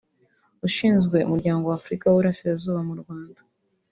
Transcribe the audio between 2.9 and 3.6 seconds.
Rwanda